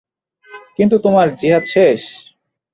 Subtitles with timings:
[0.77, 2.01] কিন্তু তোমার জিহাদ শেষ।